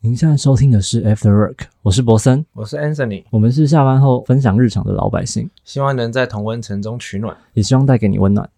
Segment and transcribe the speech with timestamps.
[0.00, 7.36] 您现在收听的是 After Work，我是博森，我是 Anthony，我们是下班后分享日常的老百姓，希望能在同温层中取暖。
[7.54, 8.48] 也希望带给你温暖。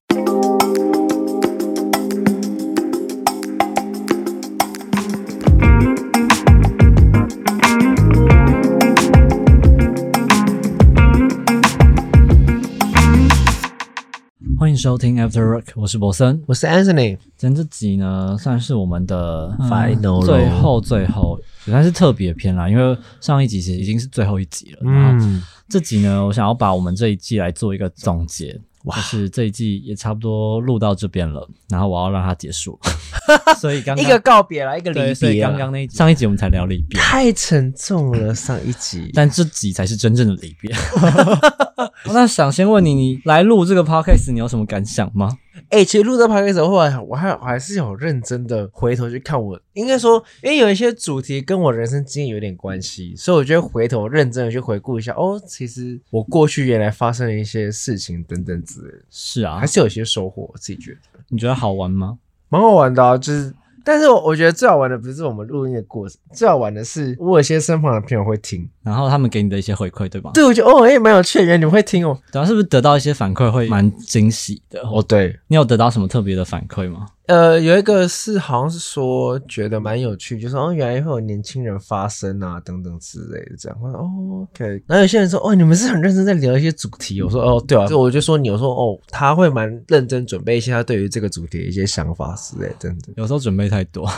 [14.90, 16.42] 收听 After Work，我是博森。
[16.48, 24.78] 我是 Anthony，今天这集呢，算是我们的嗯 Final 最后最后，也算是特别篇啦，因为上一集其实已经是最后一集了。
[24.82, 32.78] 然后嗯，这集呢，我想要把我们这一季来做一个总结，就是这一季也差不多录到这边了，然后我要让它结束，
[33.60, 35.42] 所以刚刚一个告别了，一个对，离所以别。
[35.42, 39.10] 刚刚那上一集我们才聊离别，太沉重了，上一集。
[39.12, 40.74] 但这集才是真正的离别。
[42.12, 45.36] 那想先问你，你来录这个 podcast，你有什么感想吗？
[45.70, 62.18] 哎、其实录这 d c a s 后来我还我还是有认真的回头去看我，应该说，因为有一些主题跟我人生经验有点关系，所以我觉得回头认真的去回顾一下，哦，其实我过去原来发生的一些事情等等之类的，是啊还，是有一些收获，我自己觉得你觉得好玩吗？
[62.48, 63.54] 蛮好玩的啊，就是。
[63.84, 70.30] 但是我我觉得最好玩的不是我们录音的过程，最好玩的是我有些身旁的朋友会听，然后他们给你的一些回馈，对吧？
[70.34, 72.18] 对我觉得哦，哎、蛮有趣的，原来你们会听哦。
[72.32, 74.80] 对啊，是不是得到一些反馈会蛮惊喜的？
[74.80, 77.06] 哦，对，你有得到什么特别的反馈吗？
[77.30, 83.78] 呃，有一个是好像是说觉得蛮有趣，就是哦，原来会有年轻人发声啊，等等之类的这样。
[83.80, 84.82] 我说哦，OK。
[84.88, 87.22] 然后有些人说哦，你们是很认真在聊一些主题。
[87.22, 93.14] 我说哦，对啊，所以我就说你，我说哦，他会蛮认真准备一些他对于这个主题的一些想法之类的，等等。
[93.16, 94.10] 有时候准备太多，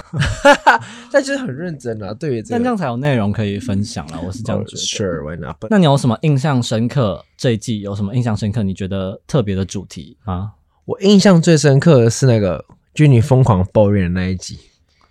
[1.13, 2.51] 但就是很认真啊，对于这个。
[2.53, 4.19] 但这样才有内容可以分享了。
[4.25, 4.81] 我是这样哦觉得。
[4.81, 5.57] Sure，why not？
[5.69, 7.23] 那你有什么印象深刻？
[7.37, 8.63] 这一季有什么印象深刻？
[8.63, 10.53] 你觉得特别的主题啊？
[10.85, 14.59] 我印象最深刻的是那个君你疯狂抱怨的那一集。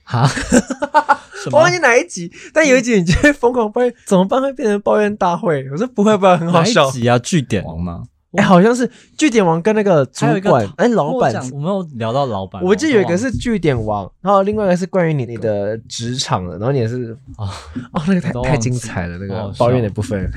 [0.04, 0.30] 哈？
[1.52, 1.72] 我忘？
[1.72, 5.68] 记哪一集，但有一集你就会疯狂抱怨，怎么办会变成抱怨大会？
[5.72, 6.92] 我说不会不会，很好笑哪一笑。
[6.92, 7.18] 集啊？
[7.20, 8.04] 据点王吗？
[8.34, 17.54] 哎、好像是据点王跟那个主管，哎、老板我没有聊到老板，我记得有一个是据点王，然后另外一个是关于你你的职场的，然后你也是忘了
[17.92, 20.32] 哦，哦，那个太太精彩了，那个抱怨的部分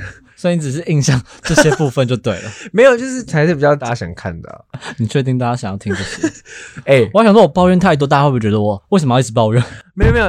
[0.45, 2.51] 所以你只是印象这些部分就对了。
[2.71, 4.61] 没有，就是才是比较大家想看的啊、
[5.01, 6.31] 你确定大家想要听这些？
[6.85, 9.65] 哎、我还想说，我抱怨太多，大家会不会觉得我为什么要一直抱怨？
[9.95, 10.27] 没有没有，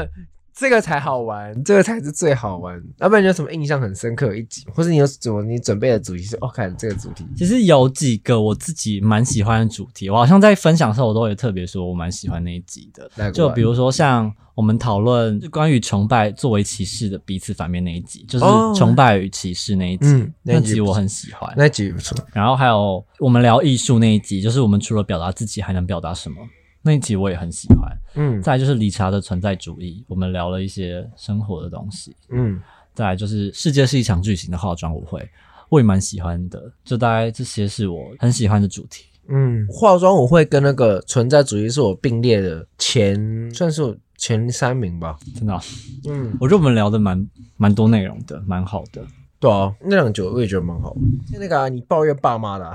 [0.55, 2.81] 这个才好玩，这个才是最好玩。
[2.99, 13.31] 要不然你有什么印象很深刻一集，或是你有什么你准备的主题是哦，看这个主题，其实有几个我自己蛮喜欢的主题，我好像在分享的时候，我都会特别说我蛮喜欢那一集的。
[13.31, 21.53] 就比如说像我们讨论关于崇拜作为歧视的彼此反面那一集，就是哦崇拜与歧视那一集，嗯那集我很喜欢。
[21.57, 22.17] 那集不错。
[22.31, 26.37] 然后还有我们聊艺术那一集，就是我们除了表达自己还能表达什么
[26.85, 27.91] 那一集，我也很喜欢。
[28.13, 32.15] 嗯再来就是理查的存在主义，我们聊了一些生活的东西。
[32.29, 32.61] 嗯，
[32.93, 35.27] 再来就是世界是一场巨型的化妆舞会，
[35.69, 36.71] 我也蛮喜欢的。
[36.83, 39.05] 就大概这些是我很喜欢的主题。
[39.27, 45.17] 嗯，化妆舞会跟那个存在主义是我并列的前，算是我前三名吧。
[45.35, 45.59] 真的哦、
[46.07, 49.03] 嗯，我觉得我们聊的蛮蛮多内容的，蛮好的。
[49.45, 50.95] 对啊，那两酒我也觉得蛮好。
[51.31, 52.73] 就那个、啊、你抱怨爸妈的、啊，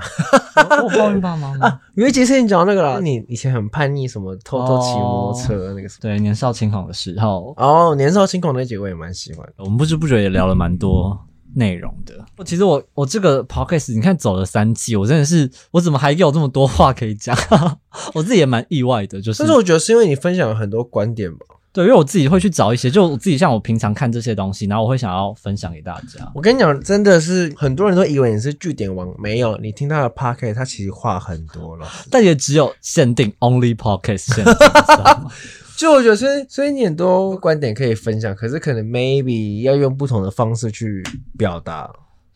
[0.81, 1.81] 我抱怨爸妈吗？
[1.95, 5.99] 有一集是你讲那个啦，你以前很叛逆，什么偷偷骑摩托车、那个什么。
[6.01, 9.45] 对，年少轻狂的时候，哦，年少轻狂那集我也蛮喜欢。
[9.57, 11.19] 我们不知不觉也聊了蛮多
[11.55, 12.15] 内容的。
[12.45, 17.35] 其实我我这个 podcast 你看走了三季，我真的是我怎么还有这么多话可以讲？
[18.15, 21.45] 我自己也蛮意外的，就是但是我觉得是因为你分享了很多观点吧。
[21.73, 26.29] 对，因为我自己会去找一些，就我自己像我平常看这些东西，然后我会想要分享给大家。
[26.35, 31.87] 我跟你讲，真的是很多人都以为你是据点王，没有，你听他的 p o c a s t 他其实话很多了。
[32.09, 34.53] 但也只有限定 only podcast 限定？
[35.77, 41.01] 就我觉得，所以所以你很多观点可以分享，可是可能 maybe 要用不同的方式去
[41.37, 41.89] 表达。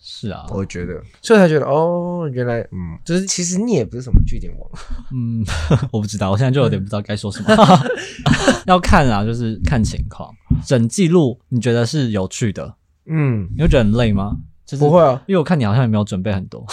[0.07, 4.69] 是啊，我觉得，所以才觉得哦，原来嗯，就是其实你也不是什么据点王。
[5.11, 5.43] 嗯，
[5.91, 7.49] 我不知道，我现在就有点不知道该说什么。
[8.67, 10.31] 要看啊，就是看情况。
[10.63, 12.75] 整记录你觉得是有趣的，
[13.07, 14.37] 嗯，你会觉得很累吗？
[14.63, 16.63] 就是不会啊，因为我看你好像也没有准备很多。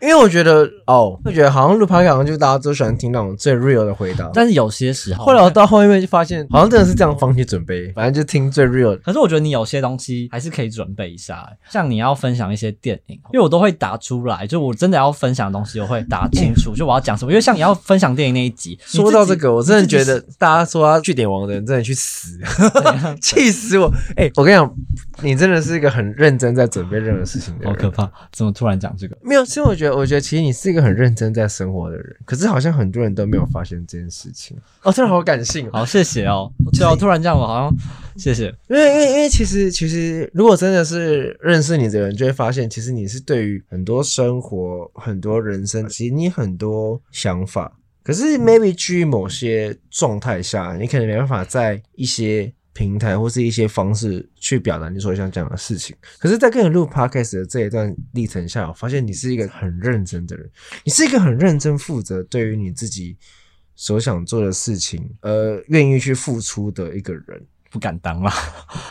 [0.00, 4.30] 因为我觉得哦，我觉得好像录 p o 好像就大家都喜欢听那种最 real 的回答。
[4.32, 8.96] 但是有些时候，后来我到后面就发现，好像真的是这样放弃准备，反正就听最 real 的。
[8.98, 17.30] 可是我觉得你有些东西还是可以准备一下、欸像你要分享一些电影，因为我都会答出来，就我真的要分享的东西，我会答清楚， 就我要讲什么。
[17.30, 22.38] 因为像你要分享电影那一集，说到这个，我真的觉得大家说他据点王的人真的去死，
[23.20, 23.92] 己 气死我！
[24.16, 24.74] 哎、我跟你讲，
[25.22, 27.72] 你真的是一个很认真在准备任何事情的人。
[27.72, 29.16] 好可怕，怎么突然讲这个？
[29.22, 34.56] 没有，是因为我觉得，我觉得其实你是一个很认真在生活的人，可是好像很多人都没有发现这件事情。
[34.82, 35.70] 哦，真的好感性哦。
[35.72, 36.52] 好，谢谢哦。
[36.72, 37.74] 对啊，突然这样，我好像
[38.16, 38.46] 谢谢。
[38.68, 47.76] 因为因为因为其实其实，如果真的是认识你的人，就会发现，其实你是对于很多生活、很多人生，其实你很多想法。
[48.02, 55.94] 可是 maybe 基于某些状态下，你可能没办法在一些平台或是一些方式去表达你所想讲的事情。
[56.18, 60.50] 可是，在跟你录 podcast 的这一段历程下，我发现你是一个很认真的人，
[60.84, 63.18] 你是一个很认真负责对于你自己
[63.76, 67.46] 所想做的事情，呃，愿意去付出的一个人。
[67.72, 68.32] 不敢当啦，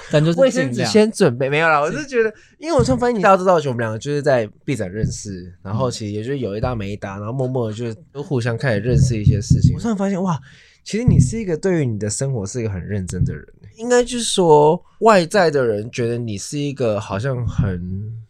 [0.09, 9.75] 但就是卫生纸先准备没有啦，我是觉得，因为我突然发现你 大家都知道，我们两个就是在 B 展认识，然后其实也就是有一搭没一搭，然后默默的就都互相开始认识一些事情。
[9.75, 10.39] 我突然发现，哇，
[10.85, 13.45] 其实你是一个对于你的生活是一个很认真的人，
[13.79, 17.81] 应该就是说外在的人觉得你是一个好像很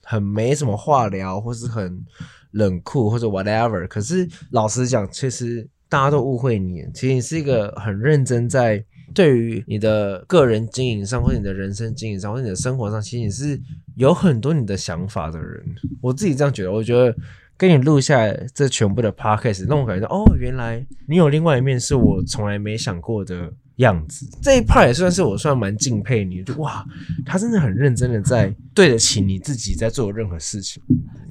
[0.04, 2.02] 很没什么话聊，或是很
[2.52, 8.86] 冷酷或者 whatever，可是老实讲，其实大家都误会你，其实你是一个很认真在。
[9.12, 13.60] 对于你的个人经营上，或者你的人生经营上，或者你的生活上，其实你是
[13.96, 15.66] 有很多你的想法的人。
[16.00, 17.12] 我自己这样觉得，我觉得
[17.58, 24.26] 跟你录下这全部的 podcast，让我感觉到，哦，原来你有另外一面是我从来没想过的样子。
[24.42, 26.86] 这一 part 也算是我算蛮敬佩你，就哇，
[27.26, 30.82] 他真的很认真的在对得起你自己在做任何事情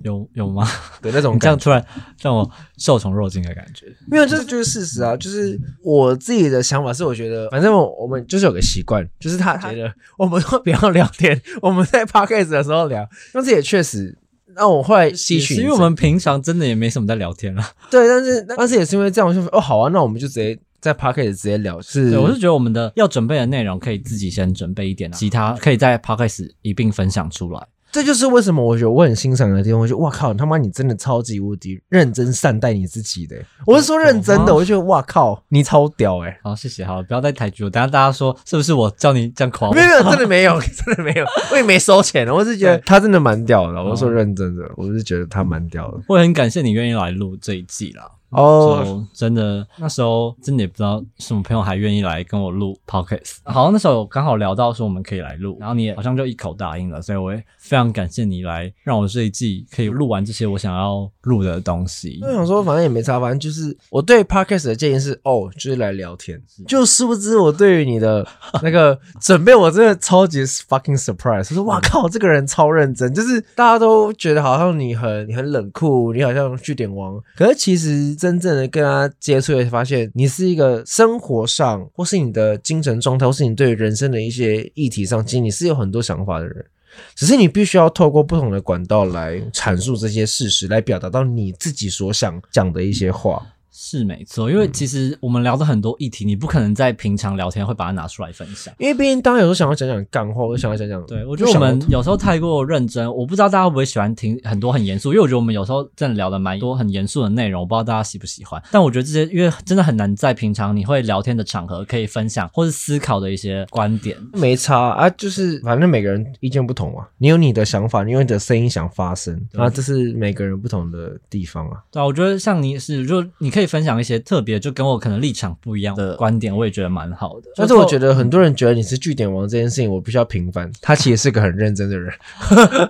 [0.02, 0.68] 有有吗？
[1.00, 1.48] 的那种你这。
[1.48, 1.84] 样突然
[2.20, 3.86] 让我受宠若惊的感觉。
[4.06, 5.16] 没有，这就是事实啊。
[5.16, 13.08] 就是我自己的想法是，我觉得反正我我们就是有个习惯，就是他觉得我们都不要聊天， 我们在 podcast 的时候聊。
[13.32, 14.16] 但是也确实
[14.54, 17.62] 让我后来吸取因为我们平常真的也没什么在聊天了。
[17.90, 21.80] 对，但是但是也是因为这样，我就说哦好啊，那我们就直接在 Pocket 直接聊。
[21.80, 27.66] 是，对，我是觉得我们的要准备的内容可以自己先准备一点、啊，其他可以在 Pocket 一并分享出来。
[27.90, 29.80] 这就是为什么我觉得我很欣赏你的地方。
[29.80, 33.34] 我觉得哇靠，他妈你真的超级无敌认真善待你自己的。
[33.66, 39.80] 我是说认真的，我就觉得哇靠，你超屌哎、好，谢谢，好，不要再抬举我，等下大家说是不是我叫你这样夸我没？
[39.80, 43.82] 有，真的没有， 真的没有，我也没收钱，我是觉得他真的蛮屌的。
[43.82, 45.98] 我是说认真的，我是觉得他蛮屌的。
[46.08, 48.04] 我很感谢你愿意来录这一季啦。
[48.30, 62.18] 哦，就真的那时候真的也不知道什么朋友还愿意来跟我录 podcast，好像那时候刚好聊到说我们可以来录，然后你也好像就一口答应了，所以我也非常感谢你来让我这一季可以录完这些我想要录的东西。
[62.22, 66.40] 我想说，反正也没差，反正就是我对 podcast 的建议是，哦，就是来聊天。
[66.66, 68.26] 就殊不知我对于你的
[68.62, 71.48] 那个准备，我真的超级 fucking surprise。
[71.50, 86.66] 我说，哇靠，这个人超认真，就是大家都觉得好像你很你很冷酷，你好像据点王，可是其实真正的跟他接触，会发现你是一个生活上，或是你的精神状态，或是你对人生的一些议题上，其实你是有很多想法的人。
[87.14, 93.46] 只是你必须要透过不同的管道来阐述这些事实，来表达到你自己所想讲的一些话。
[93.70, 98.72] 是没错，因为其实我们聊的很多议题，你不可能在平常聊天会把它拿出来分享。
[98.78, 108.60] 因为毕竟，大家有时候想要讲讲干话，我想要讲讲，对，我觉得我们有时候太过认真，我不知道大家会不会喜欢听很多很严肃，因为我觉得我们有时候真的聊的蛮多很严肃的内容，我不知道大家喜不喜欢。
[108.72, 114.16] 但我觉得这些，因为真的很难在平常你会聊天的场合可以分享或是思考的一些观点。
[114.32, 121.82] 没差啊，就是反正每个人意见不同嘛，你有你的想法，你有你的声音想发声，对啊，这是每个人不同的地方啊。
[121.90, 127.50] 对啊，我觉得像你是，就你可以分享一些特别，就跟我可能立场不一样的观点，我也觉得蛮好的。
[127.56, 132.14] 但是我觉得很多人觉得你是据点王这件事情，我必须要平反， 他其实是个很认真的人，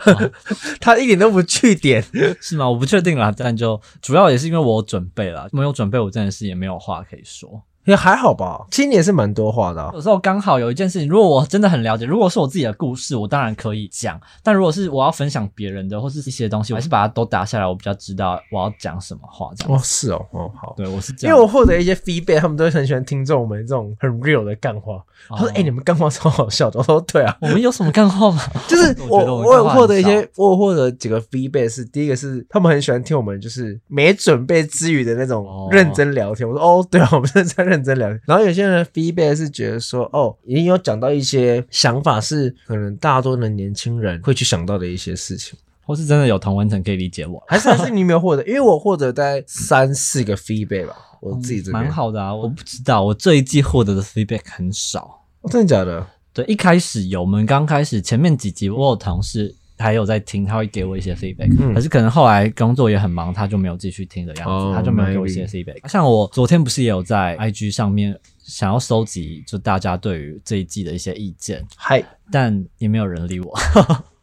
[0.80, 2.04] 他一点都不据点。
[2.40, 2.68] 是吗？
[2.68, 7.62] 我不确定啦，但就主要也是因为我有准备啦，没有准备，我真的是也没有话可以说。
[7.92, 9.90] 也还好吧，其实也是蛮多话的、啊。
[9.94, 19.50] 有时候刚好有一件事情，如果我真的很了解，如果是我自己的故事，我当然可以讲；但如果是我要分享别人的或是一些东西，我还是把它都打下来，我比较知道我要讲什么话。
[19.56, 20.74] 这样，哦，是哦，哦好。
[20.76, 25.02] 对我是这样，因为我获得一些 feedback，他们都很喜欢听这种我们这种很 real 的干话。
[25.28, 28.40] 他说：“哦哎、你们干话超好笑的。”我说：“对啊，我们有什么干话吗？
[28.68, 36.48] 就是 我我有获得一些，我有获得几个 feedback 是，第一个是他们很喜欢听我们就是没准备之余的那种哦认真聊天。
[36.48, 38.08] 我说：哦，对啊，我们是在认真聊。
[38.26, 45.58] 然后有些人的 feedback 是觉得说：哦，已经有讲到一些想法是可能大多的年轻人会去想到的一些事情。
[45.84, 48.46] 或是真的有同文层可以理解我，还是还是你没有获得？
[48.46, 51.90] 因为我获得大概三四个 feedback 吧，我自己这边蛮。
[51.90, 52.34] 好的啊。
[52.34, 55.22] 我不知道，我这一季获得的 feedback 很少。
[55.40, 56.06] 哦真的假的？
[56.34, 61.72] 对，一开始有，我们刚开始前面几集，我有同事还有在听，他会给我一些 feedback，、嗯。
[61.74, 65.88] 可是可能后来工作也很忙，他就没有继续听的样子，哦他就没有给我一些 feedback。
[65.88, 73.54] 像我昨天不是也有在 IG 上面想要收集，就大家对于这一季的一些意见，嗨，但也没有人理我。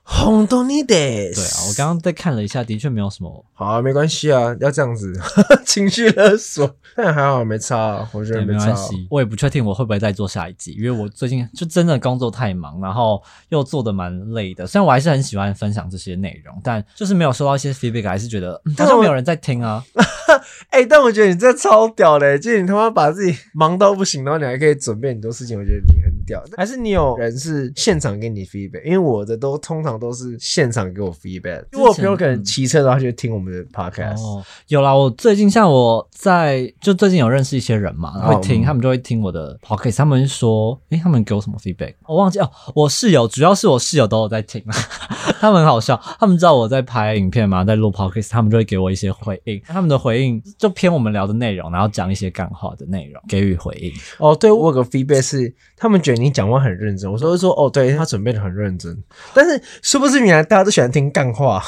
[0.08, 5.12] 红豆你得对啊，我刚刚再看了一下，的确没有什么，好啊，没关系啊，要这样子
[5.66, 8.56] 情绪勒索，但还好没差啊，我觉得，没。
[8.56, 9.08] 关系。
[9.10, 14.68] 我也不确定我会不会再做下一季，因为我最近就真的工作太忙，然后又做的蛮累的。
[14.68, 19.84] 虽然我还是很喜欢分享这些内容，但就是没有收到一些 feedback，还是觉得、嗯好像没有人在听啊。
[20.70, 26.44] 哎、但我觉得你这超屌的、就是你他妈把自己忙到不行，然后你还可以准备很多事情，我觉得你很屌。
[26.58, 28.84] 还是你有人是现场给你 feedback？
[28.84, 34.22] 因为我的都通常都是现场给我 feedback，因为我朋友可能骑车的话就听我们的 podcast。
[34.22, 41.94] 哦，有啦，我最近像我在就最近有认识一些人嘛，然后会听，嗯他们就会听我的 podcast，他们说，诶，他们给我什么 feedback？
[42.08, 44.64] 我忘记哦，我室友主要是我室友都有在听，
[45.40, 53.92] 他们很好笑，他们知道我在拍影片嘛，在录 podcast，他们就会给我一些回应，他们的回应就偏我们聊的内容，然后讲一些干话的内容，给予回应。
[54.18, 58.96] 哦，对我有个 feedback 是，他们觉得你讲话很认真，我说说哦，对他准备的很认真，
[59.34, 61.64] 但是是不是原来大家都喜欢听干话？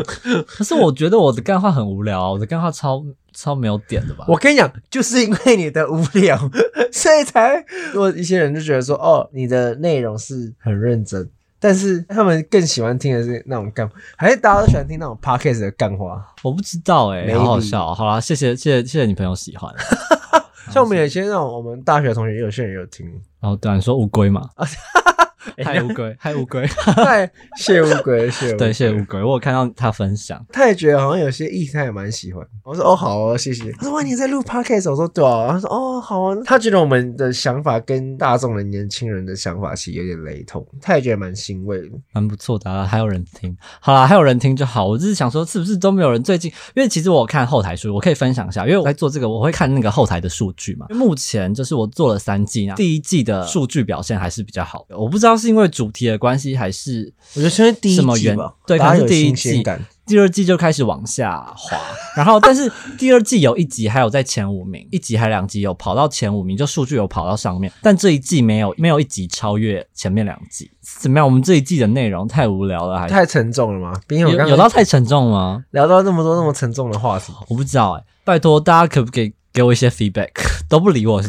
[0.46, 4.24] 可是我觉得我的干话很无聊啊，我的干话超超没有点的吧？
[4.28, 6.36] 我跟你讲，就是因为你的无聊，
[6.92, 11.28] 所以才如果一些人就觉得说，哦，你的内容是很认真，
[11.58, 16.26] 但是他们更喜欢听的是那种干，还是大家都喜欢听那种 podcast 的干话？
[16.42, 19.72] 我不知道诶、Maybe 好好笑哦、好啦，谢谢谢谢谢谢你朋友喜欢。
[20.70, 23.06] 像我们有些那种我们大学同学，有些人有听，
[23.40, 24.48] 然后对啊，你说乌龟嘛？
[25.56, 32.46] 哎嗨乌龟，嗨乌龟，太谢乌龟，谢乌龟对，谢谢乌龟，我有看到他分享，他也觉得好像有些意思他也蛮喜欢。
[32.64, 33.72] 我说哦好哦，谢谢。
[33.72, 35.48] 他说哇你在录 podcast，我说对啊。
[35.50, 36.36] 他说哦好啊。
[36.44, 41.88] 他觉得我们的想法跟大众的年轻人的想法其实有点雷同，他也觉得蛮欣慰的。
[42.12, 43.56] 蛮不错的、啊，还有人听。
[43.80, 44.86] 好啦，还有人听就好。
[44.86, 46.50] 我只是想说，是不是都没有人最近？
[46.74, 50.86] 因为其实我看后台数，我可以分享一下，因为我在做这个，我会看那个后台的数据嘛。
[50.90, 54.98] 目前就是我做了三季啊，第一季的数据表现还是比较好的。
[54.98, 59.64] 我不知道是因为主题的关系，还是我觉得是因为第一什么原季吧，对，可大家有能是第一季。
[60.06, 61.78] 第二季就开始往下滑，
[62.16, 62.68] 然后但是
[62.98, 71.24] 第二季有一集还有在前五名，一集还两集有跑到前五名，就数据有跑到上面，但这一季没有 没有一集超越前面两集，怎么样？
[71.24, 74.00] 我们这一季的内容太无聊了，还是太沉重了吗？
[74.08, 75.62] 有到太沉重吗？
[75.70, 80.30] 聊到那么多那么沉重的话题， 我不知道哎、拜托大家可不可以给我一些 feedback？
[80.68, 81.22] 都不理我？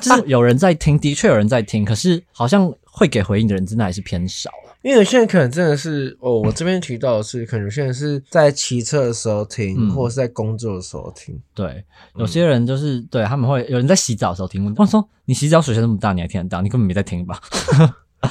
[0.00, 4.74] 就是有人在听，的确有人在听，可是好像会给回应的人真的还是偏少了。
[4.82, 11.38] 因为有些人可能真的是哦，我这边提到的是，可能有些人是在骑车的时候听，嗯或者是在工作的时候听。
[11.54, 11.84] 对，
[12.16, 16.62] 有些人就是、对他们会有人在洗澡的时候听，我说你洗澡水声那么大，你还听得到？
[16.62, 17.40] 你根本没在听吧？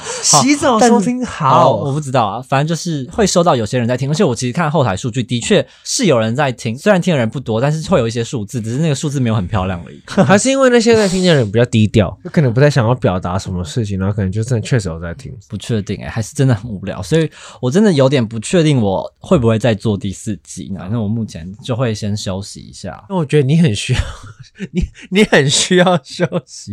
[0.22, 10.00] 洗澡但收听哦，好，我不知道啊，反正就是会收到有些人在听，而且我其实看后台数据，的确是有人在听，虽然听的人不多，但是会有一些数字，只是那个数字没有很漂亮而已。
[10.24, 15.32] 还是因为那些在听的人比较低调，就可能不太想要表达什么事情，然后可能就真的确实有在听。
[15.48, 20.88] 不确定哎、还是真的很无聊，所以我真的有点不确定我会不会再做第四季呢？
[20.90, 24.00] 那我目前就会先休息一下，那我觉得你很需要，
[24.72, 26.72] 你你很需要休息。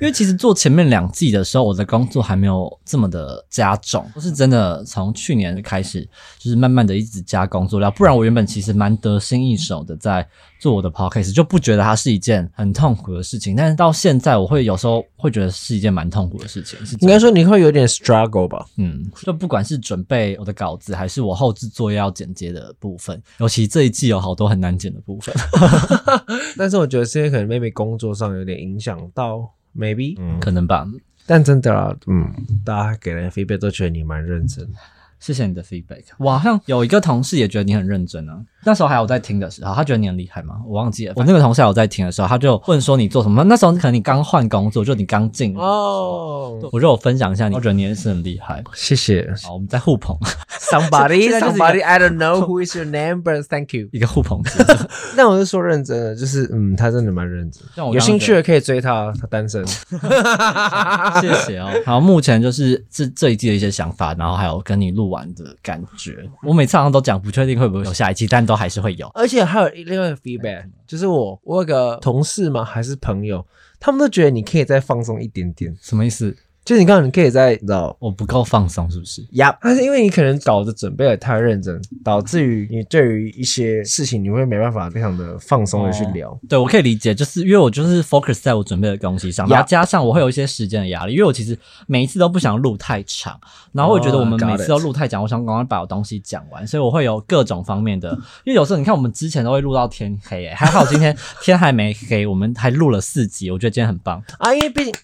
[0.00, 10.26] 因为其实做前面两季的时候，我的工作还没有这么的加重，我是真的从去年开始，就是慢慢的一直加工作量，不然我原本其实蛮得心应手的在
[10.58, 18.66] 做我的 podcast，就不觉得它是一件很痛苦的事情，但是到现在我会有时候会觉得是一件蛮痛苦的事情，是应该说你会有点 struggle 吧？
[18.76, 25.34] 嗯，就不管是准备我的稿子，还是我后制作业要剪接的部分，尤其这一季有好多很难剪的部分，
[26.58, 30.86] 但是我觉得这些可能 maybe 工作上有点影响到 maybe，嗯，可能吧。
[31.30, 32.28] 但真的，嗯，
[32.64, 34.68] 大家给人 feedback 都觉得你蛮认真。
[35.20, 36.02] 谢谢你的 feedback。
[36.18, 38.42] 我好像有一个同事也觉得你很认真啊。
[38.64, 40.56] 那时候还有在听的时候，他觉得你很厉害吗？
[40.66, 41.12] 我忘记了。
[41.16, 43.42] 我那个同事还有在听的时候，他就问说你做什么？
[43.44, 48.62] 那时候可能你刚换工作，就你刚进，哦，我就有分享一下你，我觉得你也是很厉害。
[48.74, 50.16] 谢谢好，我们在互捧
[50.60, 53.88] ，somebody somebody I don't know who is your name but thank you。
[53.92, 54.88] 一个互捧节目。
[55.16, 57.62] 但我是说认真的，就是嗯，他真的蛮认真。
[57.92, 59.66] 有兴趣的可以追他，他单身。
[61.20, 61.70] 谢谢哦。
[61.84, 66.28] 好，目前就是这这一季的一些想法，然后还有跟你录完的感觉。
[66.42, 69.06] 我每次好像都讲不确定会不会有下一季，但都还是会有。
[69.14, 73.46] 而且还有另外一个 feedback，就是我我有个同事嘛，还是朋友，
[73.78, 76.36] 他们都觉得你可以再放松一点点，什么意思？
[76.64, 77.96] 就是你刚刚你可以在你知道。
[77.98, 79.26] 我不够放松是不是？
[79.32, 86.38] 呀，但是因为你可能搞的准备的太认真，导致于你对于一些事情你会没办法非常的放松的去聊。
[86.48, 93.38] 对，我可以理解，就是因为我就是 focus 在我准备的东西上然后加上我会有一些时间的压力，因为我其实每一次都不想录太长，
[93.72, 98.10] 然后我觉得我们 Oh, 每次都录太长，我想赶快把我东西讲完，所以我会有各种方面的，
[98.44, 104.22] 因为有时候你看我们之前都会录到天黑，欸还好今天天还没黑，我们还录了四集，我觉得今天很棒。
[104.38, 104.94] 啊，因为毕竟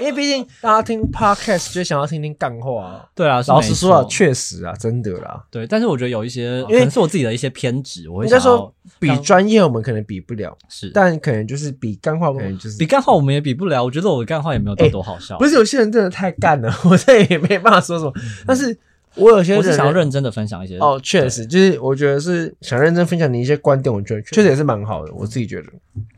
[0.00, 3.04] 因为毕竟大家听 podcast 就想要听听干话啊。
[3.14, 5.44] 对啊，老实说啊，确实啊，真的啦。
[5.50, 13.82] 对，但是我觉得有一些，可因为能是我自己的一些偏执，我会应该想说比专业我们可能比不了，是，但可能就是比干话，可能就是比干话我们也比不了。
[13.82, 18.12] 我觉得我的干话也没有到多好笑，不是有些人真的太干了， 我这也没办法说什么。
[18.46, 18.76] 但是
[19.18, 25.68] 我有些我是想要认真的分享一些哦，确实就是我觉得是想认真分享你一些观点，我觉得确实也是蛮好的，我自己觉得。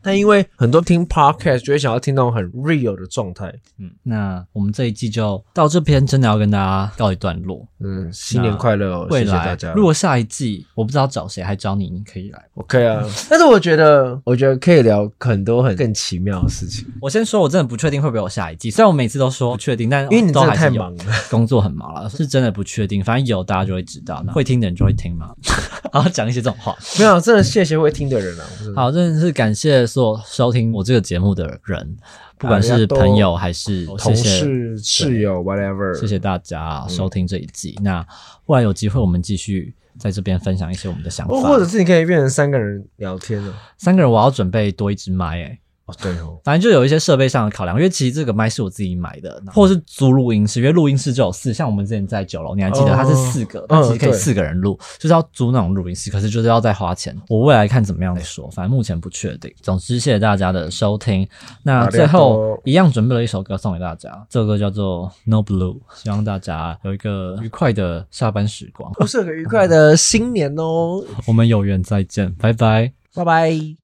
[0.03, 7.65] 但因为很多听 podcast 就会想要听那种很 real 的状态，嗯，那我们这一季就到这边，真的要跟大家告一段落。
[7.79, 9.73] 嗯，新年快乐哦，谢谢大家。
[9.73, 12.45] 如果下一季我不知道找谁，还找你，你可以来。
[12.55, 21.03] OK 啊， 但是我觉得我觉得可以聊很多很更奇妙的事情，我先说，我真的不确定会不会有下一季，虽然我每次都说不确定，但因为你真的都还太忙了。
[21.31, 22.90] 工作很忙了，是真的不确定。
[23.03, 25.35] 反正有大家就会知道，那会听的人就会听嘛，
[25.93, 26.75] 然后讲一些这种话。
[26.97, 28.45] 没有，真的谢谢会听的人啊。
[28.49, 31.95] 我真的，好，真的是感谢所有收听我这个节目的人，
[32.39, 37.77] 不管是朋友还是同事、室友，whatever，谢谢大家收听这一季。
[37.83, 38.03] 那
[38.47, 41.35] 未来有机会，我们继续在这边分享一些我们的想法。
[41.35, 43.53] 或者是你可以变成三个人聊天了。
[43.77, 45.59] 三个人，我要准备多一支麦诶、
[45.91, 57.15] 哦，对哦，反正就有一些设备上的考量，因为其实这个麦是我自己买的，或是租录音室，因为录音室就有四，像我们之前在九楼，你还记得哦它是四个，它其实可以四个人录，就是要租那种录音室，可是就是要再花钱。
[57.27, 59.53] 我未来看怎么样再说，反正目前不确定。
[59.61, 61.27] 总之，谢谢大家的收听。
[61.63, 68.91] 那最后一样准备了一首歌送给大家，这首歌叫做《No Blue》，希望大家有一个愉快的下班时光。
[68.93, 72.93] 不是很愉快的新年哦，我们有缘再见，拜拜。
[73.13, 73.80] 拜拜。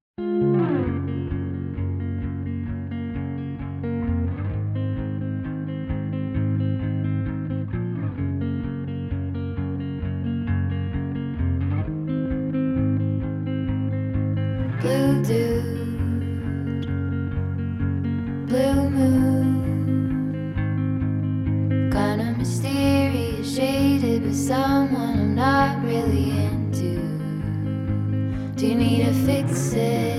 [28.57, 30.17] Do you need to fix it?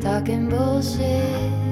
[0.00, 1.63] Talking bullshit.